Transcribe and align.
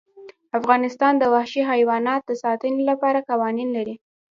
افغانستان 0.59 1.13
د 1.17 1.23
وحشي 1.33 1.61
حیوانات 1.71 2.21
د 2.25 2.31
ساتنې 2.43 2.81
لپاره 2.89 3.25
قوانین 3.29 3.69
لري. 3.77 3.95